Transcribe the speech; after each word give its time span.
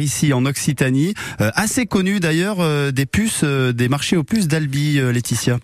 ici 0.00 0.32
en 0.32 0.44
Occitanie, 0.46 1.14
assez 1.38 1.86
connu 1.86 2.20
d'ailleurs 2.20 2.92
des 2.92 3.06
puces, 3.06 3.44
des 3.44 3.88
marchés 3.88 4.16
aux 4.16 4.24
puces 4.24 4.48
d'Albi, 4.48 5.00
Laetitia. 5.00 5.58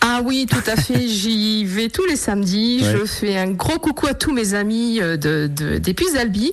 Ah 0.00 0.20
oui, 0.24 0.46
tout 0.48 0.70
à 0.70 0.76
fait. 0.76 1.08
J'y 1.08 1.64
vais 1.64 1.88
tous 1.88 2.04
les 2.06 2.16
samedis. 2.16 2.84
Je 2.84 3.04
fais 3.04 3.36
un 3.36 3.50
gros 3.50 3.78
coucou 3.78 4.06
à 4.06 4.14
tous 4.14 4.32
mes 4.32 4.54
amis 4.54 5.00
euh, 5.00 5.16
de, 5.16 5.50
de 5.52 5.78
des 5.78 5.94
Puisalbi. 5.94 6.52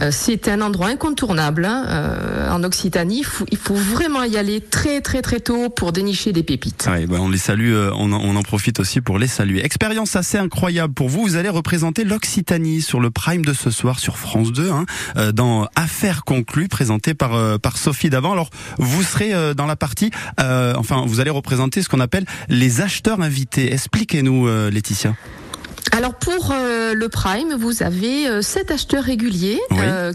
Euh, 0.00 0.10
c'est 0.12 0.48
un 0.48 0.60
endroit 0.60 0.88
incontournable 0.88 1.64
hein, 1.64 1.84
euh, 1.88 2.50
en 2.50 2.64
Occitanie. 2.64 3.24
Il 3.50 3.56
faut, 3.56 3.74
vraiment 3.74 4.24
y 4.24 4.36
aller 4.36 4.60
très 4.60 5.00
très 5.00 5.22
très 5.22 5.40
tôt 5.40 5.70
pour 5.70 5.92
dénicher 5.92 6.32
des 6.32 6.42
pépites. 6.42 6.88
Ouais, 6.90 7.06
ben 7.06 7.20
on 7.20 7.28
les 7.28 7.38
salue. 7.38 7.74
On, 7.94 8.12
on, 8.12 8.36
en 8.36 8.42
profite 8.42 8.80
aussi 8.80 9.00
pour 9.00 9.18
les 9.18 9.28
saluer. 9.28 9.64
Expérience 9.64 10.16
assez 10.16 10.38
incroyable 10.38 10.92
pour 10.92 11.08
vous. 11.08 11.22
Vous 11.22 11.36
allez 11.36 11.48
représenter 11.48 12.04
l'Occitanie 12.04 12.82
sur 12.82 13.00
le 13.00 13.10
Prime 13.10 13.44
de 13.44 13.52
ce 13.52 13.70
soir 13.70 14.00
sur 14.00 14.18
France 14.18 14.52
2, 14.52 14.70
hein, 14.70 14.84
dans 15.32 15.68
Affaires 15.76 16.24
conclues, 16.24 16.68
présenté 16.68 17.14
par 17.14 17.60
par 17.60 17.76
Sophie 17.76 18.10
Davant. 18.10 18.32
Alors 18.32 18.50
vous 18.78 19.02
serez 19.02 19.32
dans 19.54 19.66
la 19.66 19.76
partie, 19.76 20.10
enfin 20.38 21.04
vous 21.06 21.20
allez 21.20 21.30
représenter 21.30 21.82
ce 21.82 21.88
qu'on 21.88 22.00
appelle 22.00 22.24
les 22.48 22.79
acheteurs 22.80 23.20
invités. 23.20 23.72
Expliquez-nous, 23.72 24.46
euh, 24.46 24.70
Laetitia. 24.70 25.14
Alors 25.92 26.14
pour 26.14 26.52
euh, 26.52 26.94
le 26.94 27.08
Prime, 27.08 27.54
vous 27.58 27.82
avez 27.82 28.28
euh, 28.28 28.42
sept 28.42 28.70
acheteurs 28.70 29.04
réguliers 29.04 29.58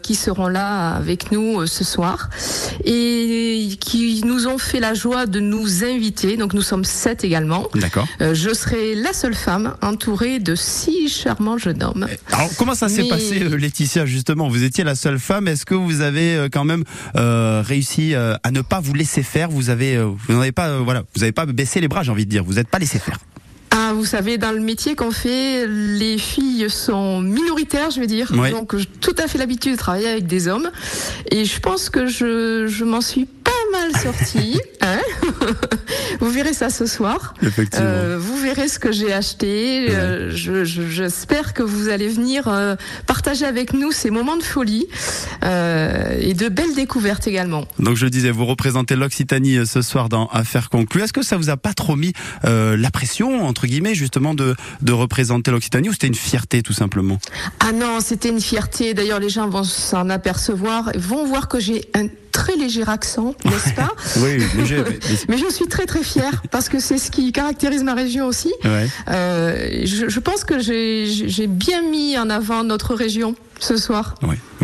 qui 0.02 0.16
seront 0.16 0.48
là 0.48 0.92
avec 0.92 1.32
nous 1.32 1.66
ce 1.68 1.84
soir 1.84 2.30
et 2.84 3.70
qui 3.80 4.22
nous 4.26 4.48
ont 4.48 4.58
fait 4.58 4.80
la 4.80 4.94
joie 4.94 5.26
de 5.26 5.40
nous 5.40 5.84
inviter. 5.84 6.38
Donc 6.38 6.54
nous 6.54 6.62
sommes 6.62 6.84
sept 6.84 7.24
également. 7.24 7.68
D'accord. 7.76 8.08
je 8.20 8.54
serai 8.54 8.96
la 8.96 9.14
seule 9.14 9.36
femme 9.36 9.76
entourée 9.82 10.40
de 10.40 10.56
six 10.56 11.10
charmants 11.10 11.58
jeunes 11.58 11.84
hommes. 11.84 12.08
Alors 12.32 12.50
comment 12.58 12.76
ça 12.76 12.90
s'est 12.90 13.08
passé, 13.08 13.40
Laetitia 13.40 14.06
Justement, 14.06 14.48
vous 14.50 14.64
étiez 14.64 14.84
la 14.84 14.96
seule 14.96 15.20
femme. 15.20 15.48
Est-ce 15.48 15.66
que 15.66 15.76
vous 15.76 16.02
avez 16.02 16.48
quand 16.52 16.66
même 16.66 16.84
réussi 17.16 18.16
à 18.16 18.52
ne 18.52 18.62
pas 18.62 18.80
vous 18.80 18.94
laisser 18.94 19.24
faire? 19.24 19.50
Vous 19.50 19.70
avez, 19.70 19.98
vous 19.98 20.34
n'avez 20.34 20.52
pas, 20.52 20.78
voilà, 20.80 21.04
vous 21.16 21.22
n'avez 21.22 21.32
pas 21.32 21.46
baissé 21.46 21.82
les 21.82 21.88
bras, 21.88 22.04
j'ai 22.04 22.12
envie 22.12 22.26
de 22.26 22.32
dire. 22.32 22.44
Vous 22.44 22.54
n'êtes 22.54 22.70
pas 22.70 22.80
laissé 22.80 23.00
faire. 23.00 23.20
Vous 23.94 24.06
savez, 24.06 24.38
dans 24.38 24.52
le 24.52 24.60
métier 24.60 24.96
qu'on 24.96 25.12
fait, 25.12 25.68
les 25.68 26.18
filles 26.18 26.70
sont 26.70 27.22
minoritaires, 27.22 27.92
je 27.92 28.00
vais 28.00 28.08
dire. 28.08 28.32
Donc, 28.32 28.76
j'ai 28.76 28.86
tout 28.86 29.16
à 29.18 29.28
fait 29.28 29.38
l'habitude 29.38 29.74
de 29.74 29.78
travailler 29.78 30.08
avec 30.08 30.28
des 30.28 30.48
hommes. 30.48 30.70
Et 31.32 31.46
je 31.46 31.60
pense 31.60 31.90
que 31.90 32.08
je, 32.08 32.68
je 32.68 32.84
m'en 32.84 33.02
suis 33.02 33.26
pas 33.26 33.52
mal. 33.92 34.16
Hein 34.82 35.00
vous 36.20 36.30
verrez 36.30 36.54
ça 36.54 36.70
ce 36.70 36.86
soir. 36.86 37.34
Euh, 37.76 38.18
vous 38.20 38.38
verrez 38.38 38.68
ce 38.68 38.80
que 38.80 38.92
j'ai 38.92 39.14
acheté. 39.14 39.88
Euh, 39.90 40.32
j'espère 40.32 41.54
que 41.54 41.64
vous 41.64 41.90
allez 41.90 42.08
venir 42.08 42.48
euh, 42.48 42.76
partager 43.08 43.46
avec 43.46 43.74
nous 43.74 43.92
ces 43.92 44.10
moments 44.10 44.38
de 44.38 44.44
folie 44.44 44.88
et 45.42 46.34
de 46.34 46.50
belles 46.50 46.76
découvertes 46.76 47.28
également. 47.28 47.66
Donc 47.80 47.98
je 47.98 48.08
disais, 48.08 48.32
vous 48.32 48.46
représentez 48.46 48.96
l'Occitanie 48.96 49.66
ce 49.66 49.82
soir 49.82 50.10
dans 50.10 50.28
Affaires 50.28 50.70
conclues. 50.70 51.02
Est-ce 51.02 51.14
que 51.14 51.24
ça 51.24 51.38
vous 51.38 51.50
a 51.50 51.58
pas 51.58 51.74
trop 51.74 51.96
mis 51.96 52.14
la 52.44 52.92
pression, 52.92 53.46
entre 53.46 53.68
guillemets, 53.68 53.96
justement, 53.96 54.34
de, 54.34 54.56
de 54.82 54.92
représenter 54.92 55.52
l'Occitanie 55.52 55.90
ou 55.90 55.94
c'était 55.94 56.08
une 56.08 56.16
fierté 56.16 56.62
tout 56.62 56.74
simplement? 56.74 57.20
Ah 57.60 57.72
non, 57.72 58.00
c'était 58.00 58.30
une 58.30 58.42
fierté. 58.42 58.94
D'ailleurs, 58.94 59.20
les 59.20 59.30
gens 59.30 59.48
vont 59.48 59.64
s'en 59.64 60.10
apercevoir, 60.10 60.92
vont 60.96 61.26
voir 61.26 61.48
que 61.48 61.60
j'ai 61.60 61.86
un 61.94 62.08
très 62.36 62.56
léger 62.58 62.84
accent, 62.86 63.34
n'est-ce 63.46 63.74
pas 63.74 63.96
Oui, 64.18 64.44
léger. 64.58 64.84
Mais... 65.30 65.38
je 65.38 65.50
suis 65.50 65.68
très 65.68 65.86
très 65.86 66.04
fière 66.04 66.44
parce 66.52 66.68
que 66.68 66.80
c'est 66.80 66.98
ce 66.98 67.10
qui 67.10 67.32
caractérise 67.32 67.84
ma 67.84 67.94
région 67.94 68.28
aussi. 68.28 68.54
Euh, 68.66 69.82
je, 69.86 70.10
je, 70.10 70.20
pense 70.20 70.44
que 70.44 70.60
j'ai 70.60 71.48
bien 71.48 71.82
mis 71.90 72.18
en 72.18 72.30
avant 72.30 72.66
notre 72.66 72.94
région 72.94 73.36
ce 73.60 73.78
soir. 73.78 74.16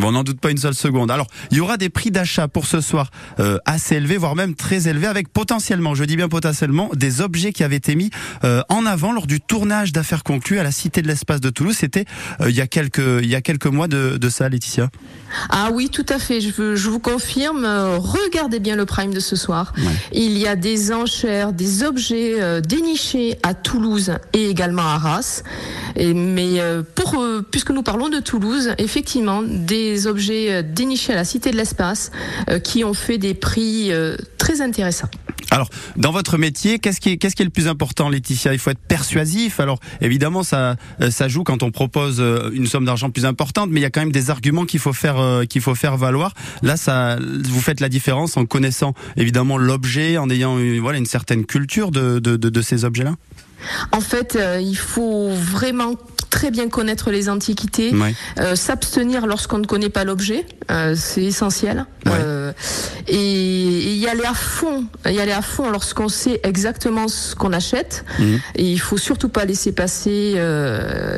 Oui, 0.02 0.08
on 0.08 0.14
n'en 0.14 0.24
doute 0.24 0.40
pas 0.40 0.50
une 0.50 0.58
seule 0.58 0.74
seconde. 0.74 1.12
Alors, 1.12 1.28
il 1.52 1.58
y 1.58 1.60
aura 1.60 1.78
des 1.78 1.90
prix 1.90 2.10
d'achat 2.10 2.48
pour 2.48 2.66
ce 2.66 2.82
soir 2.82 3.12
euh, 3.40 3.58
assez 3.66 3.96
élevés, 3.96 4.18
voire 4.18 4.36
même 4.36 4.56
très 4.56 4.88
élevés, 4.88 5.08
avec 5.08 5.30
potentiellement, 5.32 5.94
je 5.94 6.04
dis 6.04 6.16
bien 6.16 6.28
potentiellement, 6.28 6.90
des 6.96 7.22
objets 7.22 7.54
qui 7.54 7.64
avaient 7.64 7.76
été 7.76 7.96
mis 7.96 8.10
euh, 8.44 8.64
en 8.70 8.86
avant 8.86 9.12
lors 9.12 9.28
du 9.28 9.40
tournage 9.40 9.92
d'affaires 9.92 10.24
conclues 10.24 10.60
à 10.60 10.64
la 10.64 10.72
Cité 10.72 11.02
de 11.02 11.08
l'Espace 11.08 11.40
de 11.40 11.50
Toulouse. 11.52 11.76
C'était 11.78 12.06
euh, 12.42 12.50
il 12.50 12.56
y 12.56 12.62
a 12.62 12.68
quelques 12.68 13.22
il 13.22 13.30
y 13.30 13.36
a 13.36 13.42
quelques 13.42 13.68
mois 13.68 13.88
de, 13.88 14.18
de 14.18 14.30
ça, 14.30 14.50
Laetitia. 14.50 14.90
Ah 15.50 15.70
oui, 15.72 15.90
tout 15.90 16.06
à 16.10 16.18
fait. 16.18 16.42
Je, 16.42 16.76
je 16.76 16.90
vous 16.90 17.00
confirme. 17.00 17.66
regardez 17.98 18.60
bien 18.60 18.76
le 18.76 18.86
prime 18.86 19.14
de 19.14 19.20
ce 19.20 19.36
soir. 19.36 19.74
Il 20.12 20.38
y 20.38 20.48
a 20.48 20.56
des 20.56 20.92
enchères, 20.92 21.54
des 21.54 21.84
objets 21.84 22.62
dénichés 22.62 23.38
à 23.44 23.54
Toulouse 23.54 24.14
et 24.34 24.50
également 24.50 24.82
à 24.82 24.96
Arras. 24.96 25.44
Et, 25.96 26.14
mais 26.14 26.60
pour 26.96 27.24
puisque 27.52 27.72
nous 27.72 27.84
parlons 27.84 28.10
de 28.10 28.20
Toulouse 28.20 28.72
effectivement 28.78 29.42
des 29.42 29.91
objets 30.08 30.52
euh, 30.52 30.62
dénichés 30.62 31.14
à 31.14 31.16
la 31.16 31.24
Cité 31.24 31.52
de 31.52 31.58
l'Espace 31.58 32.12
euh, 32.50 32.60
qui 32.60 32.84
ont 32.84 32.94
fait 32.94 33.18
des 33.18 33.34
prix 33.34 33.92
euh, 33.92 34.16
très 34.38 34.62
intéressants. 34.62 35.10
Alors, 35.50 35.70
dans 35.98 36.12
votre 36.12 36.38
métier, 36.38 36.80
qu'est-ce 36.80 37.02
qui 37.02 37.10
est, 37.10 37.18
qu'est-ce 37.18 37.36
qui 37.36 37.42
est 37.42 37.46
le 37.46 37.52
plus 37.52 37.68
important, 37.68 38.08
Laetitia? 38.08 38.54
Il 38.54 38.60
faut 38.60 38.70
être 38.70 38.80
persuasif. 38.80 39.60
Alors, 39.60 39.80
évidemment, 40.00 40.44
ça, 40.44 40.78
ça 41.10 41.28
joue 41.28 41.44
quand 41.44 41.62
on 41.62 41.72
propose 41.72 42.24
une 42.54 42.68
somme 42.68 42.86
d'argent 42.86 43.10
plus 43.10 43.26
importante, 43.26 43.70
mais 43.70 43.82
il 43.82 43.84
y 43.84 43.86
a 43.86 43.90
quand 43.90 44.00
même 44.00 44.14
des 44.14 44.30
arguments 44.30 44.64
qu'il 44.64 44.80
faut 44.80 44.94
faire, 44.94 45.42
qu'il 45.50 45.62
faut 45.62 45.76
faire 45.76 45.98
valoir. 45.98 46.34
Là, 46.62 46.78
ça, 46.78 47.18
vous 47.20 47.60
faites 47.60 47.82
la 47.82 47.90
différence 47.90 48.38
en 48.38 48.46
connaissant 48.46 48.94
évidemment 49.18 49.58
l'objet, 49.58 50.18
en 50.18 50.30
ayant 50.30 50.58
une, 50.58 50.80
voilà 50.80 51.00
une 51.00 51.06
certaine 51.06 51.46
culture 51.46 51.92
de, 51.92 52.20
de, 52.20 52.38
de, 52.38 52.48
de 52.48 52.62
ces 52.62 52.86
objets-là. 52.86 53.16
En 53.92 54.00
fait, 54.00 54.40
il 54.62 54.78
faut 54.78 55.32
vraiment 55.32 55.96
très 56.32 56.50
bien 56.50 56.70
connaître 56.70 57.12
les 57.12 57.30
antiquités, 57.30 57.94
euh, 58.40 58.56
s'abstenir 58.56 59.28
lorsqu'on 59.28 59.60
ne 59.60 59.68
connaît 59.68 59.90
pas 59.90 60.04
l'objet, 60.04 60.46
euh, 60.72 60.96
c'est 60.98 61.24
essentiel. 61.24 61.86
Euh, 62.08 62.52
et, 63.08 63.96
y 63.96 64.08
aller 64.08 64.26
à 64.26 64.34
fond, 64.34 64.86
y 65.06 65.20
aller 65.20 65.32
à 65.32 65.42
fond 65.42 65.70
lorsqu'on 65.70 66.10
sait 66.10 66.40
exactement 66.44 67.08
ce 67.08 67.36
qu'on 67.36 67.54
achète. 67.54 68.06
Mhm. 68.20 68.40
Et 68.56 68.66
il 68.66 68.80
faut 68.80 68.98
surtout 68.98 69.30
pas 69.30 69.46
laisser 69.46 69.72
passer 69.72 70.40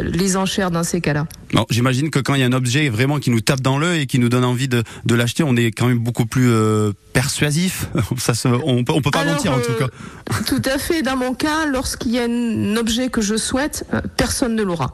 les 0.01 0.38
enchères 0.38 0.71
dans 0.71 0.83
ces 0.83 1.01
cas-là. 1.01 1.27
J'imagine 1.69 2.09
que 2.09 2.19
quand 2.19 2.33
il 2.33 2.41
y 2.41 2.44
a 2.44 2.47
un 2.47 2.53
objet 2.53 2.89
vraiment 2.89 3.19
qui 3.19 3.29
nous 3.29 3.41
tape 3.41 3.61
dans 3.61 3.77
l'œil 3.77 4.01
et 4.01 4.05
qui 4.07 4.17
nous 4.17 4.29
donne 4.29 4.44
envie 4.44 4.67
de, 4.67 4.83
de 5.05 5.16
l'acheter, 5.16 5.44
on 5.44 5.55
est 5.55 5.67
quand 5.67 5.88
même 5.88 5.99
beaucoup 5.99 6.25
plus 6.25 6.51
persuasif. 7.13 7.88
Ça 8.17 8.33
se, 8.33 8.47
on, 8.47 8.83
peut, 8.83 8.94
on 8.94 9.01
peut 9.01 9.11
pas 9.11 9.23
mentir 9.23 9.53
en 9.53 9.59
tout 9.59 9.73
cas. 9.73 9.88
Tout 10.47 10.61
à 10.65 10.77
fait. 10.77 11.01
Dans 11.01 11.15
mon 11.17 11.33
cas, 11.33 11.65
lorsqu'il 11.65 12.11
y 12.11 12.19
a 12.19 12.23
un 12.23 12.75
objet 12.77 13.09
que 13.09 13.21
je 13.21 13.35
souhaite, 13.38 13.85
personne 14.17 14.55
ne 14.55 14.63
l'aura. 14.63 14.94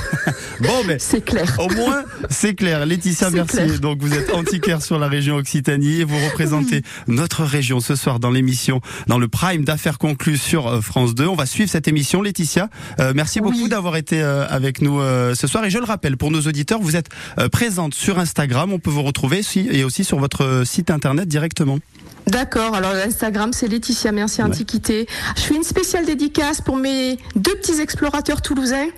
bon, 0.60 0.84
mais 0.86 0.98
c'est 0.98 1.22
clair. 1.22 1.56
Au 1.58 1.68
moins, 1.68 2.04
c'est 2.30 2.54
clair. 2.54 2.84
Laetitia 2.86 3.30
merci. 3.30 3.78
Donc, 3.80 3.98
vous 4.00 4.14
êtes 4.14 4.32
antiquaire 4.32 4.82
sur 4.82 4.98
la 4.98 5.08
région 5.08 5.36
Occitanie 5.36 6.00
et 6.00 6.04
vous 6.04 6.13
représentez 6.18 6.82
notre 7.06 7.44
région 7.44 7.80
ce 7.80 7.94
soir 7.94 8.20
dans 8.20 8.30
l'émission, 8.30 8.80
dans 9.06 9.18
le 9.18 9.28
prime 9.28 9.64
d'affaires 9.64 9.98
conclues 9.98 10.38
sur 10.38 10.66
euh, 10.66 10.80
France 10.80 11.14
2. 11.14 11.26
On 11.26 11.34
va 11.34 11.46
suivre 11.46 11.70
cette 11.70 11.88
émission, 11.88 12.22
Laetitia. 12.22 12.68
Euh, 13.00 13.12
merci 13.14 13.40
beaucoup 13.40 13.68
d'avoir 13.68 13.96
été 13.96 14.20
euh, 14.20 14.46
avec 14.48 14.80
nous 14.80 15.00
ce 15.34 15.46
soir. 15.46 15.64
Et 15.64 15.70
je 15.70 15.78
le 15.78 15.84
rappelle, 15.84 16.16
pour 16.16 16.30
nos 16.30 16.40
auditeurs, 16.42 16.80
vous 16.80 16.96
êtes 16.96 17.08
présente 17.52 17.94
sur 17.94 18.18
Instagram. 18.18 18.72
On 18.72 18.78
peut 18.78 18.90
vous 18.90 19.02
retrouver 19.02 19.42
et 19.56 19.84
aussi 19.84 20.04
sur 20.04 20.18
votre 20.18 20.62
site 20.64 20.90
internet 20.90 21.28
directement. 21.28 21.78
D'accord, 22.26 22.74
alors 22.74 22.92
Instagram 22.92 23.52
c'est 23.52 23.68
Laetitia 23.68 24.12
Merci 24.12 24.42
Antiquité. 24.42 25.06
Je 25.36 25.42
fais 25.42 25.56
une 25.56 25.62
spéciale 25.62 26.06
dédicace 26.06 26.60
pour 26.62 26.76
mes 26.76 27.18
deux 27.36 27.54
petits 27.56 27.80
explorateurs 27.80 28.40
toulousains 28.40 28.88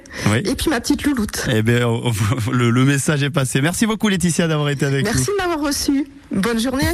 et 0.45 0.55
puis 0.55 0.71
ma 0.71 0.81
petite 0.81 1.03
louloute. 1.05 1.45
Eh 1.53 1.63
bien, 1.63 1.89
le, 2.53 2.85
message 2.85 3.23
est 3.23 3.31
passé. 3.31 3.61
Merci 3.61 3.87
beaucoup 3.87 4.09
Laetitia 4.09 4.47
d'avoir 4.47 4.69
été 4.69 4.87
avec 4.87 5.05
nous. 5.05 5.13
Merci 5.13 5.31
de 5.31 5.37
m'avoir 5.37 5.61
reçu. 5.61 6.07
Bonne 6.37 6.61
journée. 6.61 6.85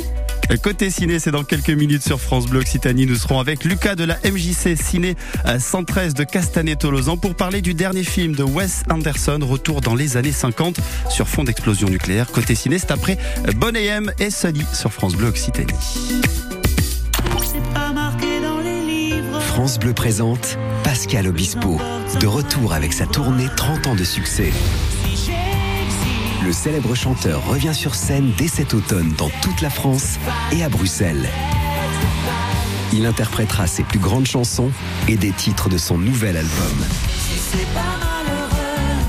Côté 0.63 0.91
ciné, 0.91 1.19
c'est 1.19 1.31
dans 1.31 1.43
quelques 1.43 1.71
minutes 1.71 2.03
sur 2.03 2.21
France 2.21 2.47
Bleu 2.47 2.61
Occitanie. 2.61 3.07
Nous 3.07 3.17
serons 3.17 3.41
avec 3.41 3.65
Lucas 3.65 3.97
de 3.97 4.05
la 4.05 4.17
MJC 4.25 4.77
Ciné 4.77 5.17
113 5.59 6.15
de 6.15 6.25
Castanet-Tolosan 6.25 7.17
pour 7.17 7.35
parler 7.35 7.61
du 7.61 7.75
dernier 7.75 8.05
film 8.05 8.35
de 8.35 8.45
Wes 8.45 8.83
Anderson, 8.91 9.41
Retour 9.43 9.81
dans 9.81 9.95
les 9.95 10.17
années 10.17 10.33
50 10.33 10.79
sur 11.11 11.29
fond 11.29 11.45
d'explosion 11.45 11.89
nucléaire. 11.89 12.29
Côté 12.31 12.55
ciné, 12.55 12.79
c'est 12.79 12.93
après 12.93 13.19
Bonnet 13.57 13.85
M 13.87 14.13
et 14.21 14.31
Sunny 14.31 14.65
sur 14.73 14.93
France 14.93 15.15
Bleu 15.15 15.29
Occitanie. 15.29 15.73
France 19.41 19.79
Bleu 19.79 19.93
présente 19.93 20.57
Pascal 20.85 21.27
Obispo, 21.27 21.81
de 22.21 22.27
retour 22.27 22.73
avec 22.73 22.93
sa 22.93 23.07
tournée 23.07 23.49
30 23.57 23.87
ans 23.89 23.95
de 23.95 24.05
succès. 24.05 24.53
Le 26.45 26.53
célèbre 26.53 26.95
chanteur 26.97 27.45
revient 27.47 27.75
sur 27.75 27.95
scène 27.95 28.33
dès 28.37 28.49
cet 28.49 28.75
automne 28.75 29.13
dans 29.17 29.31
toute 29.43 29.61
la 29.61 29.71
France 29.71 30.19
et 30.51 30.65
à 30.65 30.69
Bruxelles. 30.69 31.29
Il 32.93 33.07
interprétera 33.07 33.69
ses 33.69 33.85
plus 33.85 34.01
grandes 34.01 34.27
chansons 34.27 34.71
et 35.09 35.17
des 35.17 35.31
titres 35.31 35.69
de 35.69 35.79
son 35.79 35.99
nouvel 35.99 36.37
album. 36.37 36.85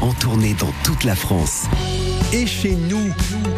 En 0.02 0.14
tournée 0.14 0.54
dans 0.54 0.72
toute 0.84 1.04
la 1.04 1.16
France. 1.16 1.64
Et 2.34 2.46
chez 2.46 2.76
nous, 2.76 3.12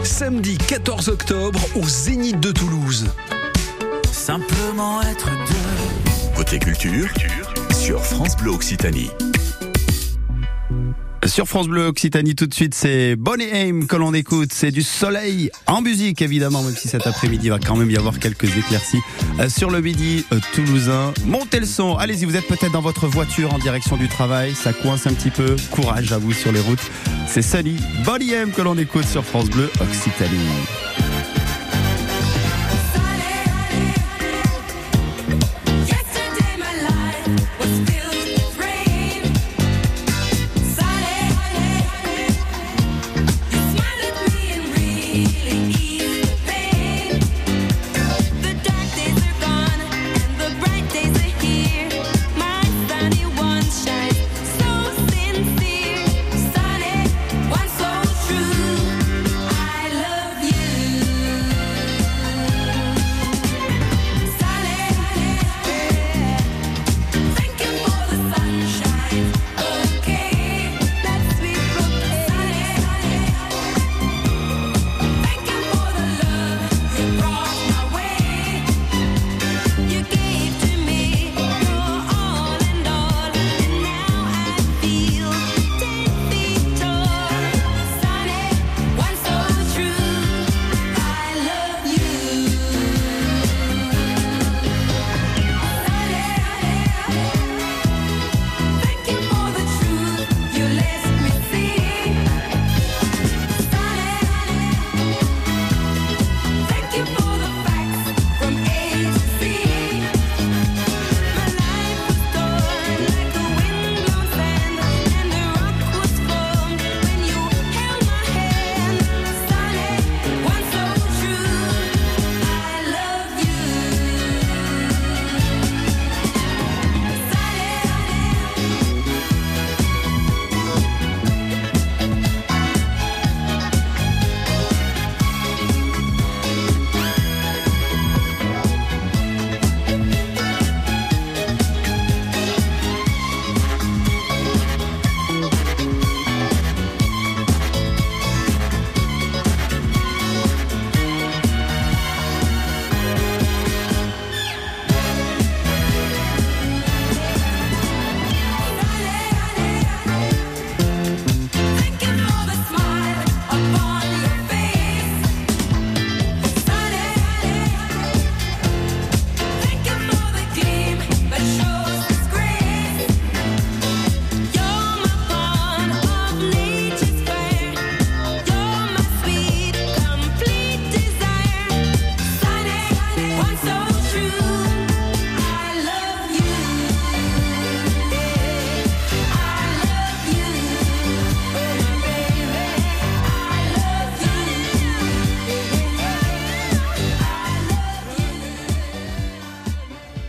samedi 0.03 0.57
14 0.57 1.09
octobre 1.09 1.59
au 1.75 1.83
Zénith 1.83 2.39
de 2.39 2.51
Toulouse. 2.51 3.07
Simplement 4.11 5.01
être 5.01 5.29
deux. 5.47 6.35
Côté 6.35 6.59
culture, 6.59 7.09
sur 7.73 8.03
France 8.03 8.37
Bleu 8.37 8.51
Occitanie. 8.51 9.11
Sur 11.25 11.47
France 11.47 11.67
Bleu 11.67 11.87
Occitanie 11.87 12.35
tout 12.35 12.45
de 12.45 12.53
suite, 12.53 12.75
c'est 12.75 13.15
Bonnie 13.15 13.47
Aim 13.51 13.87
que 13.87 13.95
l'on 13.95 14.13
écoute. 14.13 14.49
C'est 14.53 14.71
du 14.71 14.83
soleil 14.83 15.49
en 15.65 15.81
musique 15.81 16.21
évidemment, 16.21 16.61
même 16.61 16.75
si 16.75 16.87
cet 16.87 17.07
après-midi 17.07 17.49
va 17.49 17.57
quand 17.57 17.75
même 17.75 17.89
y 17.89 17.97
avoir 17.97 18.19
quelques 18.19 18.55
éclaircies 18.55 19.01
euh, 19.39 19.49
sur 19.49 19.71
le 19.71 19.81
midi 19.81 20.25
euh, 20.31 20.39
toulousain. 20.53 21.13
Montez 21.25 21.59
le 21.59 21.65
son, 21.65 21.95
allez-y, 21.95 22.25
vous 22.25 22.35
êtes 22.35 22.47
peut-être 22.47 22.71
dans 22.71 22.81
votre 22.81 23.07
voiture 23.07 23.53
en 23.53 23.57
direction 23.57 23.97
du 23.97 24.07
travail, 24.07 24.53
ça 24.53 24.71
coince 24.71 25.07
un 25.07 25.13
petit 25.13 25.31
peu. 25.31 25.55
Courage 25.71 26.11
à 26.11 26.19
vous 26.19 26.31
sur 26.31 26.51
les 26.51 26.59
routes. 26.59 26.91
C'est 27.27 27.41
Sunny, 27.41 27.77
Bonnie 28.05 28.33
Aim 28.33 28.49
que 28.55 28.61
l'on 28.61 28.77
écoute 28.77 29.05
sur 29.05 29.23
France 29.25 29.49
Bleu 29.49 29.71
Occitanie. 29.81 30.94
really 45.25 45.69
easy. 45.69 45.94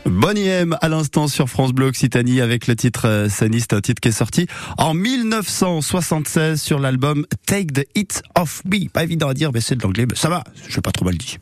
Bonnie 0.08 0.46
M 0.46 0.76
à 0.80 0.88
l'instant 0.88 1.26
sur 1.26 1.48
France 1.48 1.72
Bleu 1.72 1.86
Occitanie 1.86 2.40
avec 2.40 2.68
le 2.68 2.76
titre 2.76 3.08
euh, 3.08 3.28
Saniste, 3.28 3.72
un 3.72 3.80
titre 3.80 4.00
qui 4.00 4.08
est 4.08 4.12
sorti 4.12 4.46
en 4.78 4.94
1976 4.94 6.62
sur 6.62 6.78
l'album 6.78 7.26
Take 7.46 7.66
the 7.66 7.86
Hit 7.96 8.22
Off 8.38 8.62
Me. 8.64 8.88
Pas 8.88 9.02
évident 9.02 9.28
à 9.28 9.34
dire, 9.34 9.50
mais 9.52 9.60
c'est 9.60 9.74
de 9.74 9.82
l'anglais, 9.82 10.06
mais 10.08 10.16
ça 10.16 10.28
va, 10.28 10.44
je 10.68 10.76
vais 10.76 10.82
pas 10.82 10.92
trop 10.92 11.04
mal 11.04 11.16
dit. 11.16 11.38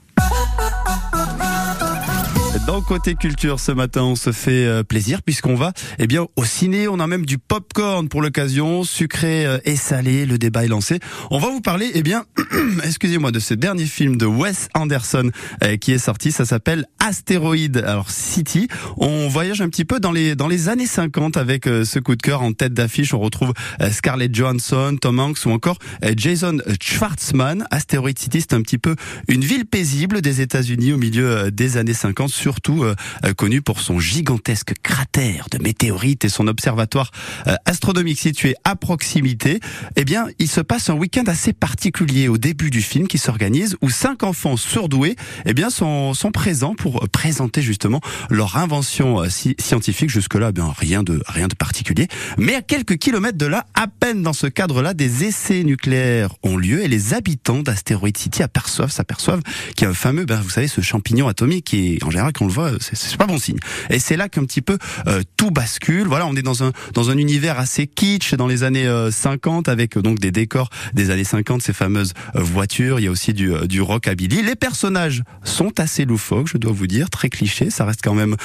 Dans 2.61 2.81
côté 2.81 3.17
culture 3.17 3.59
ce 3.59 3.73
matin, 3.73 4.05
on 4.05 4.15
se 4.15 4.31
fait 4.31 4.65
euh, 4.65 4.85
plaisir 4.85 5.23
puisqu'on 5.23 5.57
va 5.57 5.73
eh 5.99 6.07
bien 6.07 6.27
au 6.37 6.45
ciné, 6.45 6.87
on 6.87 7.01
a 7.01 7.07
même 7.09 7.27
du 7.27 7.37
popcorn 7.37 8.09
pour 8.09 8.23
l'occasion, 8.23 8.85
sucré 8.85 9.45
euh, 9.45 9.59
et 9.65 9.75
salé, 9.75 10.25
le 10.25 10.39
débat 10.39 10.65
est 10.65 10.69
lancé. 10.69 11.01
On 11.33 11.39
va 11.39 11.49
vous 11.49 11.61
parler 11.61 11.91
eh 11.95 12.03
bien 12.03 12.25
excusez-moi 12.85 13.33
de 13.33 13.41
ce 13.41 13.55
dernier 13.55 13.87
film 13.87 14.17
de 14.17 14.25
Wes 14.25 14.69
Anderson 14.75 15.31
euh, 15.65 15.77
qui 15.77 15.93
est 15.93 15.99
sorti, 15.99 16.31
ça 16.31 16.45
s'appelle 16.45 16.87
Astéroïde. 17.01 17.79
Alors 17.79 18.11
City, 18.11 18.69
on 18.99 19.29
voyage 19.29 19.61
un 19.61 19.69
petit 19.69 19.85
peu 19.85 19.99
dans 19.99 20.13
les 20.13 20.37
dans 20.37 20.49
les 20.49 20.69
années 20.69 20.87
50 20.87 21.37
avec 21.37 21.65
ce 21.65 21.99
coup 21.99 22.15
de 22.15 22.23
cœur 22.23 22.43
en 22.43 22.53
tête 22.53 22.73
d'affiche, 22.73 23.13
on 23.15 23.19
retrouve 23.19 23.53
Scarlett 23.91 24.33
Johansson, 24.35 24.97
Tom 25.01 25.19
Hanks 25.19 25.45
ou 25.45 25.51
encore 25.51 25.79
Jason 26.17 26.59
Schwartzman. 26.81 27.67
Astéroïde 27.71 28.19
City, 28.19 28.41
c'est 28.41 28.55
un 28.55 28.63
petit 28.63 28.79
peu 28.79 28.95
une 29.29 29.45
ville 29.45 29.67
paisible 29.67 30.23
des 30.23 30.41
États-Unis 30.41 30.93
au 30.93 30.99
milieu 30.99 31.51
des 31.51 31.77
années 31.77 31.95
50 31.95 32.31
sur 32.31 32.44
surtout 32.45 32.85
euh, 32.85 32.95
euh, 33.25 33.33
connu 33.33 33.63
pour 33.63 33.81
son 33.81 33.99
gigantesque 33.99 34.75
cratère 34.83 35.47
de 35.51 35.57
météorites 35.57 36.27
et 36.27 36.29
son 36.29 36.47
observatoire 36.47 37.11
euh, 37.47 37.55
astronomique 37.65 38.19
situé 38.19 38.55
à 38.65 38.77
proximité. 38.77 39.61
Eh 39.97 40.05
bien, 40.05 40.27
il 40.39 40.49
se 40.49 40.61
passe 40.61 40.91
un 40.91 40.95
week-end 40.95 41.25
assez 41.27 41.55
particulier 41.55 42.29
au 42.29 42.37
début 42.37 42.69
du 42.69 42.83
film 42.83 43.09
qui 43.09 43.17
s'organise 43.17 43.79
où 43.81 43.89
cinq 43.89 44.25
enfants 44.25 44.59
surdoués 44.59 45.17
eh 45.47 45.55
bien, 45.55 45.71
sont, 45.71 46.13
sont 46.13 46.33
présents 46.33 46.75
pour 46.75 47.09
présenter 47.09 47.63
justement 47.63 48.03
leur 48.29 48.59
invention 48.59 49.23
scientifique. 49.31 50.11
Jusque-là, 50.11 50.49
eh 50.51 50.53
bien, 50.53 50.71
rien 50.77 51.03
de, 51.03 51.23
rien 51.27 51.49
de 51.49 51.55
particulier. 51.55 52.09
Mais 52.37 52.55
à 52.57 52.61
quelques 52.61 52.99
kilomètres 52.99 53.39
de 53.39 53.47
là, 53.47 53.65
à 53.73 53.87
peine 53.87 54.23
dans 54.23 54.35
ce 54.35 54.49
cadre-là, 54.49 54.93
des 54.93 55.25
essais 55.25 55.65
nucléaires 55.65 56.29
ont 56.43 56.59
lieu 56.59 56.85
et 56.85 56.89
les 56.89 57.15
habitants 57.15 57.63
d'Asteroid 57.63 58.11
City 58.15 58.43
aperçoivent, 58.43 58.93
s'aperçoivent 58.93 59.43
qu'il 59.77 59.85
y 59.85 59.87
a 59.87 59.91
un 59.91 59.95
fameux, 59.95 60.27
ben, 60.27 60.43
vous 60.43 60.51
savez, 60.51 60.69
ce 60.69 60.83
champignon 60.83 61.27
atomique 61.27 61.65
qui 61.65 61.95
est 61.95 62.05
en 62.05 62.11
général 62.11 62.34
on 62.41 62.47
le 62.47 62.53
voit, 62.53 62.71
c'est 62.81 63.17
pas 63.17 63.27
bon 63.27 63.39
signe. 63.39 63.59
Et 63.91 63.99
c'est 63.99 64.17
là 64.17 64.29
qu'un 64.29 64.45
petit 64.45 64.63
peu 64.63 64.79
euh, 65.07 65.23
tout 65.37 65.51
bascule. 65.51 66.07
Voilà, 66.07 66.27
on 66.27 66.35
est 66.37 66.43
dans 66.43 66.65
un 66.65 66.73
dans 66.93 67.11
un 67.11 67.19
univers 67.19 67.59
assez 67.59 67.87
kitsch 67.87 68.35
dans 68.35 68.47
les 68.47 68.63
années 68.63 68.89
50 69.11 69.69
euh, 69.69 69.73
avec 69.73 69.97
euh, 69.97 70.03
donc 70.03 70.19
des 70.19 70.31
décors 70.31 70.71
des 70.93 71.11
années 71.11 71.25
50, 71.25 71.63
ces 71.63 71.73
fameuses 71.73 72.15
voitures. 72.35 73.01
Il 73.01 73.05
y 73.05 73.09
a 73.09 73.11
aussi 73.11 73.33
du 73.33 73.53
du 73.67 73.81
rockabilly. 73.81 74.43
Les 74.43 74.57
personnages 74.57 75.23
sont 75.45 75.79
assez 75.81 76.05
loufoques, 76.05 76.49
je 76.49 76.59
dois 76.59 76.73
vous 76.73 76.87
dire, 76.87 77.11
très 77.11 77.29
clichés. 77.29 77.71
Ça 77.71 77.85
reste 77.85 78.01
quand 78.03 78.15
même 78.15 78.37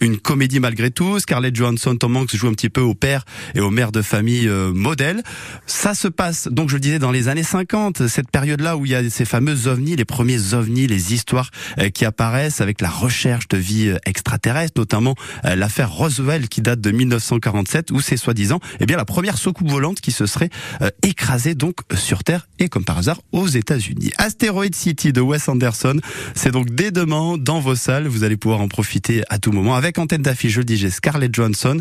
une 0.00 0.18
comédie 0.18 0.60
malgré 0.60 0.90
tout. 0.90 1.18
Scarlett 1.18 1.54
Johansson, 1.54 1.96
Tom 1.96 2.16
Hanks 2.16 2.36
joue 2.36 2.48
un 2.48 2.54
petit 2.54 2.70
peu 2.70 2.80
au 2.80 2.94
père 2.94 3.24
et 3.54 3.60
aux 3.60 3.70
mères 3.70 3.92
de 3.92 4.02
famille 4.02 4.48
modèle. 4.48 5.22
Ça 5.66 5.94
se 5.94 6.08
passe 6.08 6.48
donc 6.50 6.68
je 6.68 6.74
le 6.74 6.80
disais 6.80 6.98
dans 6.98 7.10
les 7.10 7.28
années 7.28 7.42
50, 7.42 8.06
cette 8.06 8.30
période-là 8.30 8.76
où 8.76 8.86
il 8.86 8.92
y 8.92 8.94
a 8.94 9.08
ces 9.08 9.24
fameux 9.24 9.66
ovnis, 9.66 9.96
les 9.96 10.04
premiers 10.04 10.54
ovnis, 10.54 10.86
les 10.86 11.14
histoires 11.14 11.50
qui 11.94 12.04
apparaissent 12.04 12.60
avec 12.60 12.80
la 12.80 12.90
recherche 12.90 13.29
de 13.48 13.56
vie 13.56 13.92
extraterrestre, 14.04 14.80
notamment 14.80 15.14
l'affaire 15.44 15.92
Roswell 15.92 16.48
qui 16.48 16.60
date 16.60 16.80
de 16.80 16.90
1947 16.90 17.90
où 17.90 18.00
c'est 18.00 18.16
soi-disant 18.16 18.60
eh 18.80 18.86
bien 18.86 18.96
la 18.96 19.04
première 19.04 19.38
soucoupe 19.38 19.70
volante 19.70 20.00
qui 20.00 20.12
se 20.12 20.26
serait 20.26 20.50
écrasée 21.02 21.54
donc 21.54 21.76
sur 21.94 22.24
Terre 22.24 22.48
et 22.58 22.68
comme 22.68 22.84
par 22.84 22.98
hasard 22.98 23.20
aux 23.32 23.46
États-Unis. 23.46 24.12
Asteroid 24.18 24.72
City 24.72 25.12
de 25.12 25.20
Wes 25.20 25.48
Anderson, 25.48 25.98
c'est 26.34 26.50
donc 26.50 26.70
dès 26.70 26.90
demain 26.90 27.36
dans 27.38 27.60
vos 27.60 27.76
salles, 27.76 28.06
vous 28.06 28.24
allez 28.24 28.36
pouvoir 28.36 28.60
en 28.60 28.68
profiter 28.68 29.22
à 29.28 29.38
tout 29.38 29.52
moment 29.52 29.74
avec 29.74 29.98
antenne 29.98 30.22
d'affiche, 30.22 30.52
je 30.52 30.60
le 30.60 30.90
Scarlett 30.90 31.34
Johansson, 31.34 31.80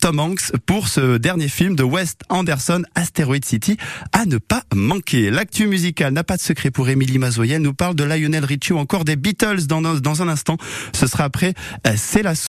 Tom 0.00 0.20
Hanks 0.20 0.52
pour 0.66 0.88
ce 0.88 1.18
dernier 1.18 1.48
film 1.48 1.76
de 1.76 1.82
Wes 1.82 2.16
Anderson, 2.28 2.82
Asteroid 2.94 3.44
City, 3.44 3.76
à 4.12 4.26
ne 4.26 4.38
pas 4.38 4.62
manquer. 4.74 5.30
L'actu 5.30 5.66
musicale 5.66 6.12
n'a 6.12 6.24
pas 6.24 6.36
de 6.36 6.42
secret 6.42 6.70
pour 6.70 6.88
Émilie 6.88 7.18
Mazoyen, 7.18 7.58
nous 7.58 7.74
parle 7.74 7.94
de 7.94 8.04
Lionel 8.04 8.44
Richie 8.44 8.72
ou 8.72 8.78
encore 8.78 9.04
des 9.04 9.16
Beatles 9.16 9.66
dans, 9.66 9.80
dans 9.80 10.22
un 10.22 10.28
instant. 10.28 10.56
Ce 10.94 11.06
sera 11.06 11.24
après 11.24 11.54
C'est 11.96 12.22
la 12.22 12.34